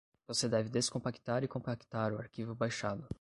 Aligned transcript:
Você 0.27 0.49
deve 0.49 0.67
descompactar 0.67 1.43
e 1.43 1.47
compactar 1.47 2.11
o 2.11 2.17
arquivo 2.17 2.55
baixado 2.55 3.07